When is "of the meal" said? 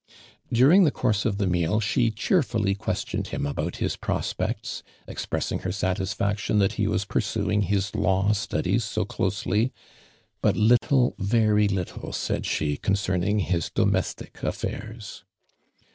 1.25-1.79